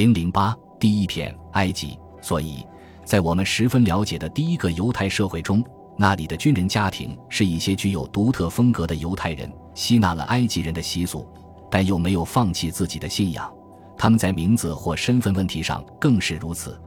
[0.00, 2.66] 零零八第一篇埃及，所以
[3.04, 5.62] 在我们十分了解的第一个犹太社会中，
[5.94, 11.28] 那里的军人家庭是一些具有独特风格的犹太人吸纳了埃及人的习俗，
[11.70, 13.52] 但又没有放弃自己的信仰。
[13.98, 16.80] 他们在名字或身份问题上更是如此。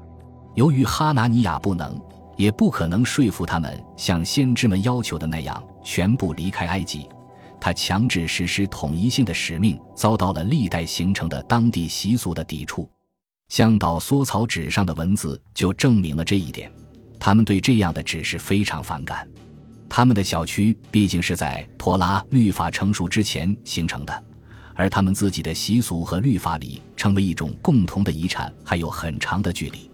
[0.55, 1.95] 由于哈拿尼亚不能，
[2.35, 7.07] 也不可能说服他们像先知们要求的那样全部离开埃及。
[7.61, 12.89] 他强制实施统一性的使命，遭到了历代形成的当地习俗的抵触。
[13.53, 16.71] 向导缩草纸上的文字就证明了这一点。
[17.19, 19.29] 他们对这样的指示非常反感。
[19.87, 24.23] 他们的小区毕竟是在托拉律法成熟之前形成的，
[24.73, 29.87] 而他们自己的习俗和律法里成为一种共同的遗产还有很长的距离。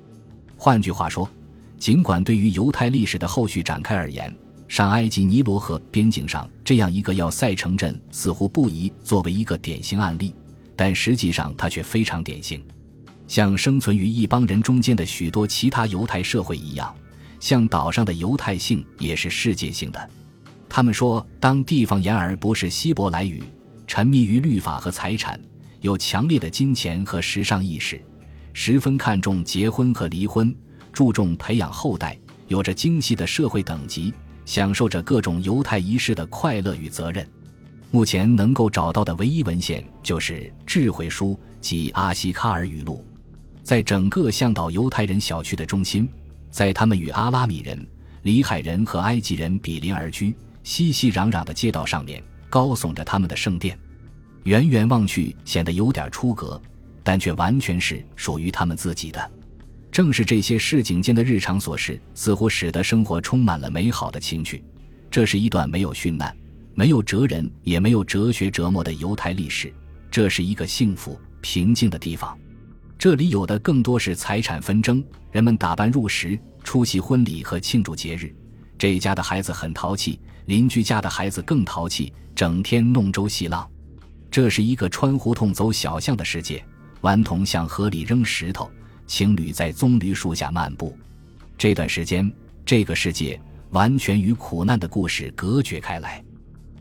[0.55, 1.29] 换句话说，
[1.77, 4.33] 尽管对于犹太历史的后续展开而言，
[4.69, 10.33] 上埃及尼罗河边境上这样一个要塞城镇似乎不宜作为一个典型案例，
[10.77, 12.63] 但实际上它却非常典型。
[13.29, 16.93] 像生存于一帮人中间的许多其他犹太社会一样，
[17.39, 20.09] 像岛上的犹太性也是世界性的。
[20.67, 23.43] 他们说，当地方言而不是希伯来语，
[23.85, 25.39] 沉迷于律法和财产，
[25.81, 28.01] 有强烈的金钱和时尚意识，
[28.51, 30.53] 十分看重结婚和离婚，
[30.91, 34.13] 注重培养后代，有着精细的社会等级。
[34.45, 37.23] 享受着各种犹太仪式的快乐与责任。
[37.91, 40.33] 目前能够找到的唯一文献就是
[40.65, 43.05] 《智慧书》及阿西卡尔语录。
[43.69, 46.09] 在整个向导犹太人小区的中心，
[46.49, 47.87] 在他们与阿拉米人、
[48.23, 53.77] 里海人和埃及人比邻而居、熙熙攘攘的街道上面，高耸着他们的圣殿。
[54.45, 56.59] 远远望去，显得有点出格，
[57.03, 59.31] 但却完全是属于他们自己的。
[59.91, 64.63] 正是这些市井间的日常琐事，似乎使得生活充满了美好的情趣。
[65.11, 66.35] 这是一段没有殉难、
[66.73, 69.71] 没有哲人、也没有哲学折磨的犹太历史。
[70.09, 72.35] 这是一个幸福平静的地方。
[72.99, 78.35] 这里有的更多是财产纷争，人们打扮入时，出席婚礼和庆祝节日。
[78.77, 83.65] 这家的孩子很淘气，邻居家的孩子更淘气，整天弄舟戏浪。
[84.29, 86.61] 这是一个穿胡同走小巷的世界，
[86.99, 88.69] 顽童向河里扔石头。
[89.07, 90.95] 情侣在棕榈树下漫步，
[91.57, 92.29] 这段时间，
[92.65, 96.21] 这个世界完全与苦难的故事隔绝开来。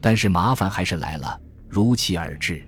[0.00, 2.67] 但是麻烦还是来了，如期而至。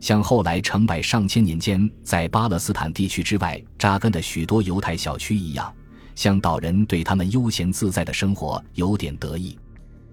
[0.00, 5.72] 像后来成百上千年间在巴勒斯坦地区之外扎根的许多犹太小区一样，
[6.14, 9.58] 向导人对他们悠闲自在的生活有点得意。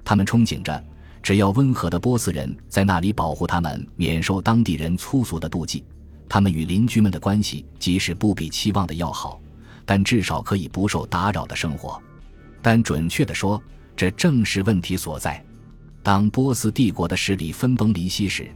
[0.04, 0.84] 他们憧憬着，
[1.24, 5.84] 只要温和的波斯人在那里保护他们，免受当地人粗俗的妒忌。
[6.30, 9.40] 他们与邻居们的关系即使不比期望的要好，
[9.86, 12.02] 但至少可以不受打扰的生活。
[12.62, 13.62] 但准确地说，
[13.96, 15.42] 这正是问题所在。
[16.04, 18.50] 当波斯帝国的势力分崩离析时，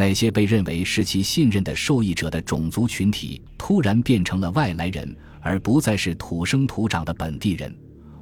[0.00, 7.70] 那些被认为是其信任的受益者的种族群体突然变成了外来人，而不再是土生土长的本地人。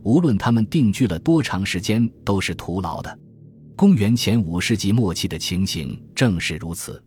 [0.03, 3.17] 无论他们定居了多长时间，都是徒劳的。
[3.77, 7.01] 公元前五世纪末期的情形正是如此。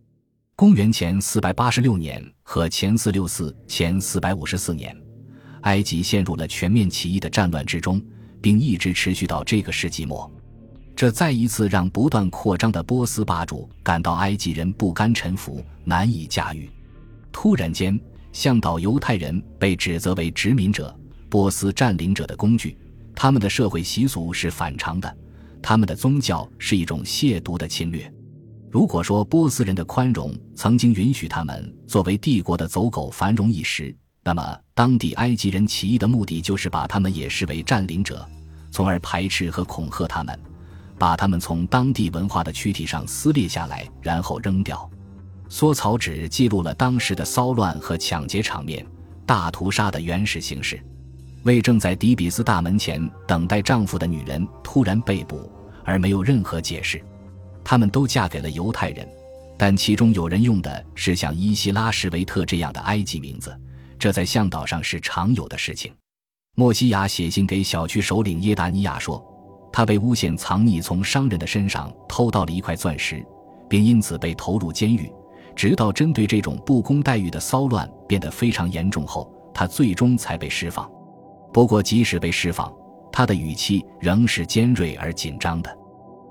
[0.56, 4.96] 公元前四百八十六年和前四六四前四百五十四年，
[5.64, 8.02] 埃及陷入了全面起义的战乱之中，
[8.42, 10.32] 并一直持续到这个世纪末。
[11.02, 16.70] 这再一次让不断扩张的波斯霸主感到埃及人不甘臣服，难以驾驭。
[17.32, 18.00] 突然间，
[18.32, 20.96] 向导犹太人被指责为殖民者、
[21.28, 22.78] 波斯占领者的工具。
[23.16, 25.18] 他们的社会习俗是反常的，
[25.60, 28.08] 他们的宗教是一种亵渎的侵略。
[28.70, 33.92] 如果说波斯人的宽容曾经允许他们作为帝国的走狗繁荣一时，
[34.24, 38.24] 那么当地埃及人起义的目的就是把他们也视为占领者，
[38.70, 40.40] 从而排斥和恐吓他们，
[41.02, 44.88] 把他们从当地文化的躯体上撕裂下来，然后扔掉。
[45.50, 48.86] 缩草纸记录了当时的骚乱和抢劫场面，
[49.26, 50.80] 大屠杀的原始形式。
[51.42, 55.52] 为正在迪比斯大门前等待丈夫的女人突然被捕，
[55.84, 57.04] 而没有任何解释。
[57.64, 59.10] 他们都嫁给了犹太人，
[59.58, 63.60] 但其中有人用的是像伊西拉什维特这样的埃及名字，
[63.98, 65.92] 这在向导上是常有的事情。
[66.54, 69.20] 莫西亚写信给小区首领耶达尼亚说，
[69.72, 73.26] 他被诬陷藏匿从商人的身上偷到了一块钻石，
[73.70, 75.12] 并因此被投入监狱。
[75.56, 80.90] 直到针对这种不公待遇的骚乱变得非常严重后，他最终才被释放。
[81.54, 82.74] 不过，即使被释放，
[83.12, 85.78] 他的语气仍是尖锐而紧张的。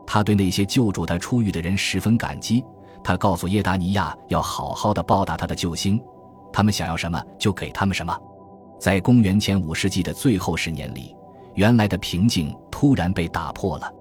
[0.06, 2.64] 他对那些救助他出狱的人十分感激。
[3.04, 6.00] 他告诉叶达尼亚要好好的报答他的救星，
[6.52, 8.18] 他们想要什么就给他们什么。
[8.78, 11.14] 在公元前五世纪的最后十年里，
[11.54, 13.92] 原来的平静突然被打破了。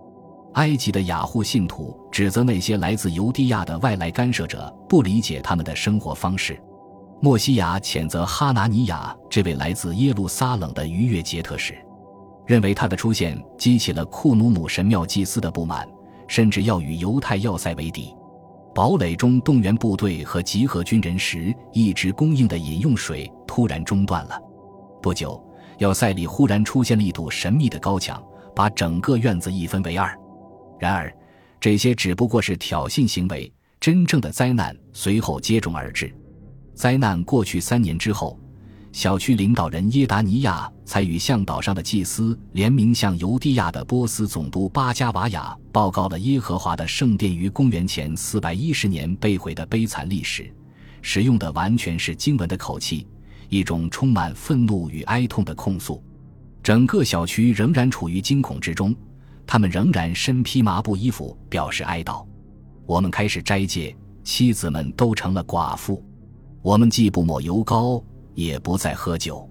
[0.53, 6.59] 埃及的雅护信徒指责那些来自犹地亚的外来干涉者不理解他们的生活方式。
[7.21, 11.77] 莫西亚谴责哈拿尼亚这位来自耶路撒冷的逾越节特使，
[12.47, 15.87] 认为他的出现激起了库努姆神庙祭司的不满，
[16.27, 18.15] 甚至要与犹太要塞为敌。
[18.73, 24.39] 堡垒中动员部队和集合军人时一直供应的饮用水突然中断了。
[25.01, 25.43] 不久，
[25.79, 28.21] 要塞里忽然出现了一堵神秘的高墙，
[28.55, 30.15] 把整个院子一分为二。
[30.79, 31.11] 然而，
[31.59, 36.13] 这些只不过是挑衅行为，真正的灾难随后接踵而至。
[36.75, 38.37] 灾难过去三年之后，
[38.91, 50.51] 小区领导人耶达尼亚才与向导上的祭司联名向犹地亚的波斯总督巴加瓦亚报告了耶和华的圣殿于公元前四百一十年被毁的悲惨历史，
[51.01, 53.05] 使用的完全是经文的口气，
[53.49, 56.01] 一种充满愤怒与哀痛的控诉。
[56.63, 58.95] 整个小区仍然处于惊恐之中，
[59.45, 62.25] 他们仍然身披麻布衣服表示哀悼。
[62.85, 66.03] 我们开始斋戒，妻子们都成了寡妇。
[66.61, 68.03] 我们既不抹油膏，
[68.33, 69.49] 也不再喝酒，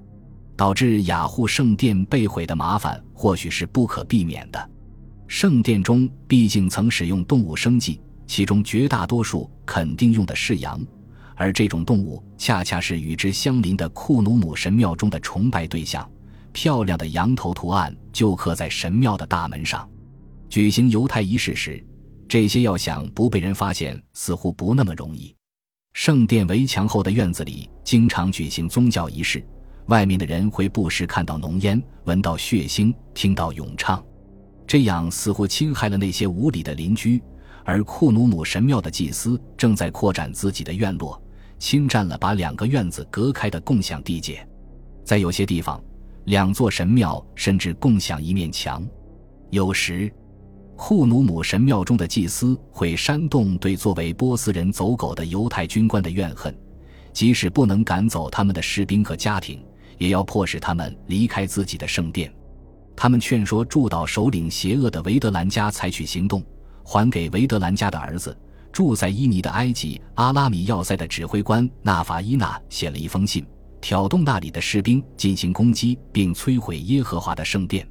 [0.57, 4.71] 导致雅护圣殿被毁的麻烦或许是不可避免的。
[5.27, 10.81] 圣殿中毕竟曾使用动物生祭，其中绝大多数肯定用的是羊，
[11.39, 16.07] 而这种动物恰恰是与之相邻的库努姆神庙中的崇拜对象。
[16.53, 19.89] 漂亮的羊头图案就刻在神庙的大门上。
[20.49, 21.83] 举行犹太仪式时，
[22.27, 25.33] 这些要想不被人发现，似乎不那么容易。
[25.93, 29.45] 圣殿围墙后的院子里经常举行宗教仪式，
[29.87, 34.05] 外面的人会不时看到浓烟，闻到血腥，听到咏唱，
[34.67, 37.23] 这样似乎侵害了那些无理的邻居。
[37.65, 41.23] 而库努姆神庙的祭司正在扩展自己的院落，
[41.59, 44.47] 侵占了把两个院子隔开的共享地界。
[45.05, 45.83] 在有些地方，
[46.25, 48.87] 两座神庙甚至共享一面墙。
[49.51, 50.13] 有时。
[50.81, 56.57] 库努姆神庙中的祭司会煽动对作为波斯人走狗的犹太军官的怨恨，
[57.13, 59.61] 即使不能赶走他们的士兵和家庭，
[59.99, 62.33] 也要迫使他们离开自己的圣殿。
[62.95, 66.45] 他们劝说驻岛首领邪恶的维德兰家采取行动，
[66.85, 68.39] 还给维德兰家的儿子
[68.79, 73.45] 住在伊尼的埃及阿拉米要塞的指挥官纳法伊纳写了一封信，
[73.81, 77.85] 挑动那里的士兵进行攻击并摧毁耶和华的圣殿。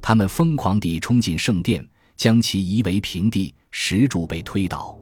[0.00, 1.84] 他们疯狂地冲进圣殿。
[2.16, 4.96] 将其夷为平地，石柱被推倒，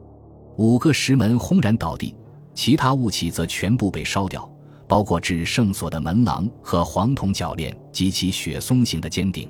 [0.57, 2.15] 五个石门轰然倒地，
[2.55, 4.51] 其他物器则全部被烧掉，
[4.87, 9.47] 包括至圣所的门廊和黄铜铰链及其雪松形的尖顶。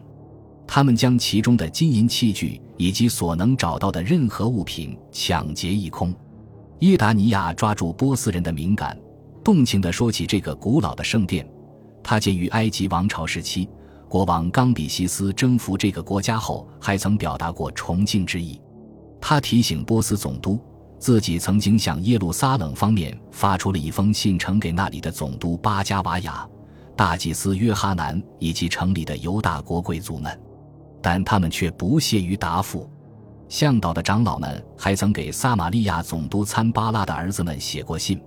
[0.71, 6.13] 他们将其中的金银器具以及所能找到的任何物品抢劫一空。
[6.77, 8.95] 伊达尼亚抓住波斯人的敏感，
[9.43, 11.43] 动情地说起这个古老的圣殿，
[12.03, 13.67] 它建于埃及王朝时期。
[14.07, 18.61] 国王冈比西斯征服这个国家后，还曾表达过崇敬之意。
[19.19, 20.59] 他提醒波斯总督，
[20.99, 26.47] 自己曾经向耶路撒冷方面发出了一封信，呈给那里的总督巴加瓦雅、
[26.95, 30.39] 大祭司约哈南以及城里的犹大国贵族们，
[31.01, 32.89] 但他们却不屑于答复。
[33.47, 38.21] 向导的长老们还曾给撒玛利亚总督参巴拉的儿子们写过信，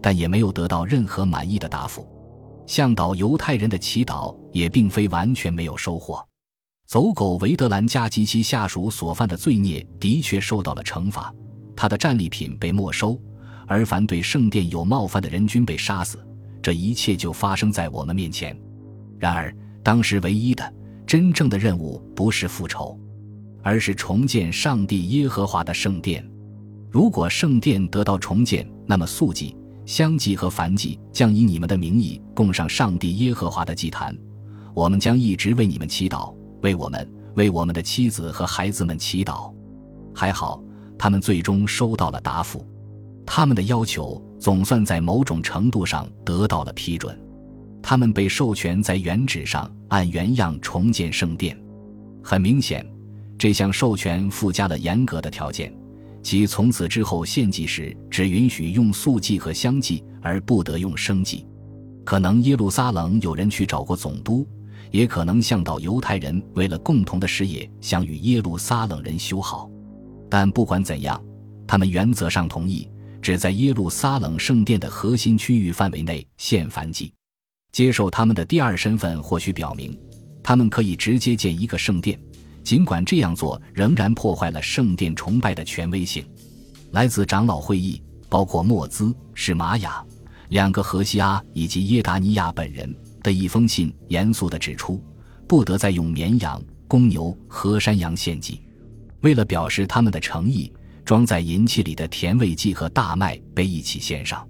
[0.00, 2.08] 但也没有得到任何满意的答复。
[2.66, 6.24] 向导犹太人的祈祷也并非完全没有收获，
[6.86, 11.34] 走狗维德兰加及其下属所犯的罪孽的确受到了惩罚，
[11.74, 13.20] 他的战利品被没收，
[13.66, 16.24] 而凡对圣殿有冒犯的人均被杀死。
[16.62, 18.56] 这一切就发生在我们面前。
[19.18, 19.52] 然而，
[19.82, 20.72] 当时唯一的、
[21.06, 22.98] 真正的任务不是复仇，
[23.62, 26.24] 而是重建上帝耶和华的圣殿。
[26.90, 29.56] 如果圣殿得到重建，那么素祭。
[29.86, 34.16] 香祭和燔祭将以你们的名义供上上帝耶和华的祭坛，
[34.72, 39.52] 我们将一直为你们祈祷，为我们、为我们的妻子和孩子们祈祷。
[40.14, 40.62] 还好，
[40.96, 42.64] 他们最终收到了答复，
[43.26, 47.18] 他们的要求总算在某种程度上得到了批准，
[47.82, 51.58] 他们被授权在原址上按原样重建圣殿。
[52.22, 52.86] 很明显，
[53.38, 55.74] 这项授权附加了严格的条件。
[56.22, 61.46] 即从此之后，献祭时只允许用素祭和香祭，而不得用生祭。
[62.04, 64.46] 可能耶路撒冷有人去找过总督，
[64.90, 69.70] 也可能向导犹太人为了共同的事业想与耶路撒冷人修好。
[70.28, 71.18] 但不管怎样，
[71.66, 72.86] 他们原则上同意
[73.22, 77.12] 只在耶路撒冷圣殿的核心区域范围内献燔祭。
[77.72, 79.96] 接受他们的第二身份，或许表明
[80.42, 82.18] 他们可以直接建一个圣殿。
[82.62, 86.24] 尽管这样做仍然破坏了圣殿崇拜的权威性，
[86.90, 90.04] 来自长老会议，包括莫兹、史玛雅
[90.50, 95.02] 两个荷西阿以及耶达尼亚本人的一封信，严肃地指出，
[95.48, 98.60] 不得再用绵羊、公牛和山羊献祭。
[99.22, 100.72] 为了表示他们的诚意，
[101.04, 104.46] 装在银器里的甜味剂和大麦被一起献上。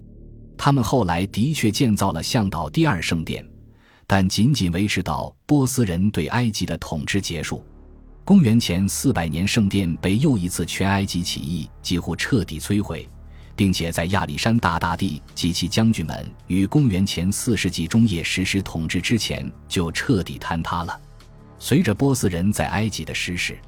[0.62, 3.42] 他们后来的确建造了向导第二圣殿，
[4.06, 7.64] 但仅仅维持到波斯人对埃及的统治结束。
[8.26, 13.08] 公元前四百年，圣殿被又一次全埃及起义几乎彻底摧毁，
[13.56, 21.00] 并且在亚历山大大帝及其将军们于公元前四世纪中叶实施统治之前就彻底坍塌了。
[21.58, 23.58] 随着波斯人在埃及的失势，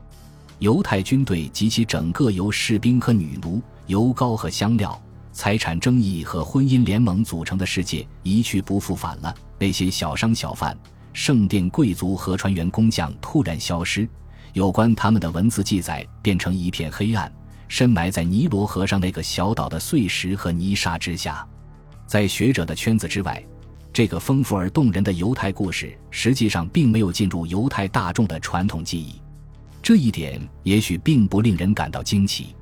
[0.58, 9.34] 犹太军队及其整个由士兵和女奴、油膏和香料、财产争议和婚姻联盟组成的世界一去不复返了。
[9.58, 10.76] 那些小商小贩、
[11.12, 14.08] 圣殿贵族和船员工匠突然消失。
[14.52, 17.32] 有关他们的文字记载变成一片黑暗，
[17.68, 21.46] 深埋在尼罗河上那个小岛的碎石和泥沙之下。
[22.06, 23.42] 在学者的圈子之外，
[23.92, 29.14] 这个丰富而动人的犹太故事实际上并没有进入犹太大众的传统记忆。
[29.82, 32.54] 这一点也许并不令人感到惊奇。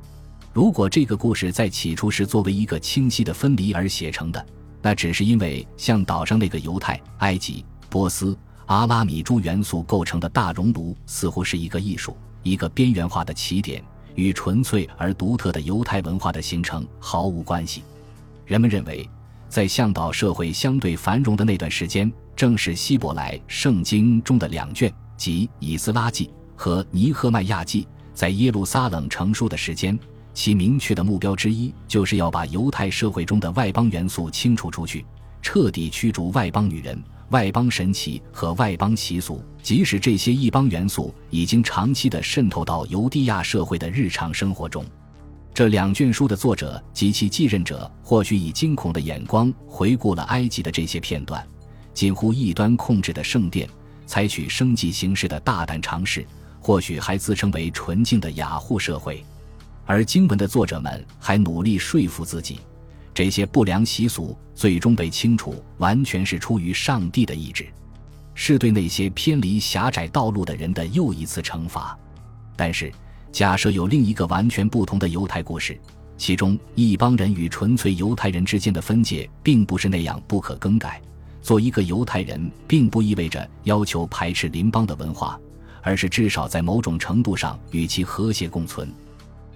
[0.52, 4.44] 如果这个故事在起初是作为一个清晰的分离而写成的，
[4.82, 8.36] 那只是因为像岛上那个犹太、埃及、波斯。
[8.66, 13.82] 阿拉米诸元素构成的大熔炉似乎是一个艺术，一个边缘化的起点，
[14.14, 17.82] 与纯粹而独特的犹太文化的形成毫无关系。
[18.46, 19.08] 人们认为，
[19.48, 27.82] 在向导社会相对繁荣的那段时间，正是希伯来圣经中的两卷，即《以斯拉记》和《尼赫迈亚记》
[28.14, 29.98] 在耶路撒冷成书的时间。
[30.40, 35.04] 其明确的目标之一，就是要把犹太社会中的外邦元素清除出去，
[35.42, 36.98] 彻底驱逐外邦女人。
[37.28, 44.82] 外邦神奇和外邦习俗，即使这些异邦元素已经长期的渗透到犹地亚社会的日常生活中，
[45.52, 51.46] 这两卷书的作者及其继任者或许以惊恐的眼光回顾了埃及的这些片段，
[51.92, 53.68] 近乎异端控制的圣殿，
[54.06, 56.26] 采取生计形式的大胆尝试，
[56.62, 59.22] 或许还自称为纯净的雅护社会，
[59.90, 62.60] 而经文的作者们还努力说服自己。
[63.12, 67.66] 这些不良习俗最终被清除，完全是出于上帝的意志，
[68.32, 71.98] 是对那些偏离狭窄道路的人的又一次惩罚。
[72.54, 72.92] 但是，
[73.32, 75.76] 假设有另一个完全不同的犹太故事，
[76.16, 81.02] 其中一帮人与纯粹犹太人之间的分界并不是那样不可更改。
[81.42, 85.36] 做一个犹太人，并不意味着要求排斥邻邦的文化，
[85.82, 88.88] 而是至少在某种程度上与其和谐共存。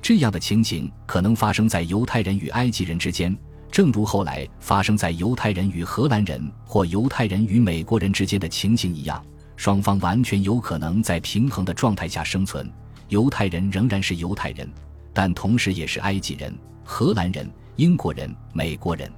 [0.04, 3.34] 这样的情景可能发生在犹太人与埃及人之间，
[3.72, 9.24] 正如后来发生在犹太人与荷兰人或犹太人与美国人之间的情形一样。
[9.56, 12.70] 双方完全有可能在平衡的状态下生存。
[13.08, 14.70] 犹太人仍然是犹太人，
[15.14, 19.10] 但同时也是埃及人、荷兰人、英国人、美国人。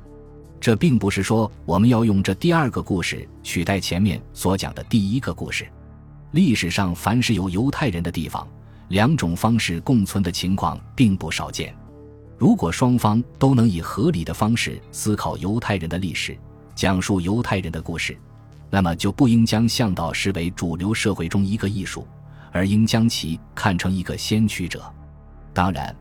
[0.61, 5.67] 这并不是说我们要用这第二个故事取代前面所讲的第一个故事。
[6.31, 8.47] 历史上凡是有犹太人的地方。
[8.89, 11.75] 两种方式共存的情况并不少见。
[12.39, 16.37] 如果双方都能以合理的方式思考犹太人的历史，
[16.75, 18.17] 讲述犹太人的故事，
[18.71, 22.07] 那么就不应将向导视为主流社会中一个艺术，
[22.53, 24.85] 而应将其看成一个先驱者。
[25.55, 25.97] 当然，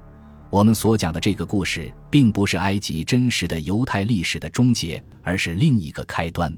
[0.50, 6.54] 我们所讲的这个故事并不是埃及真实的犹太历史的终结，而是另一个开端。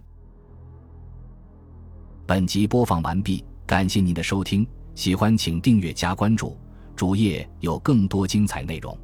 [2.25, 4.67] 本集播放完毕，感谢您的收听。
[4.97, 6.57] 喜欢请订阅加关注，
[6.95, 8.97] 主页有更多精彩内容。